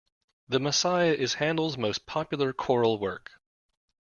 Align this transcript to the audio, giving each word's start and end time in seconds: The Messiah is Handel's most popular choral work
The 0.49 0.59
Messiah 0.59 1.11
is 1.11 1.35
Handel's 1.35 1.77
most 1.77 2.07
popular 2.07 2.53
choral 2.53 2.97
work 2.97 3.33